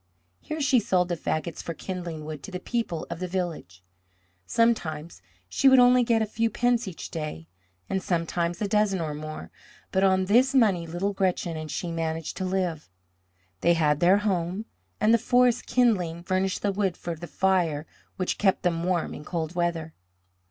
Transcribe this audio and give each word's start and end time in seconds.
Here 0.39 0.59
she 0.61 0.79
sold 0.79 1.09
the 1.09 1.15
fagots 1.15 1.61
for 1.61 1.75
kindling 1.75 2.25
wood 2.25 2.41
to 2.41 2.49
the 2.49 2.59
people 2.59 3.05
of 3.11 3.19
the 3.19 3.27
village. 3.27 3.83
Sometimes 4.47 5.21
she 5.47 5.69
would 5.69 5.75
get 5.77 5.83
only 5.83 6.03
a 6.09 6.25
few 6.25 6.49
pence 6.49 6.87
each 6.87 7.11
day, 7.11 7.47
and 7.87 8.01
sometimes 8.01 8.59
a 8.63 8.67
dozen 8.67 8.99
or 8.99 9.13
more, 9.13 9.51
but 9.91 10.03
on 10.03 10.25
this 10.25 10.55
money 10.55 10.87
little 10.87 11.13
Gretchen 11.13 11.55
and 11.55 11.69
she 11.69 11.91
managed 11.91 12.35
to 12.37 12.45
live; 12.45 12.89
they 13.59 13.75
had 13.75 13.99
their 13.99 14.17
home, 14.17 14.65
and 14.99 15.13
the 15.13 15.19
forest 15.19 15.67
kindly 15.67 16.23
furnished 16.25 16.63
the 16.63 16.71
wood 16.71 16.97
for 16.97 17.13
the 17.13 17.27
fire 17.27 17.85
which 18.15 18.39
kept 18.39 18.63
them 18.63 18.83
warm 18.83 19.13
in 19.13 19.23
cold 19.23 19.53
weather. 19.53 19.93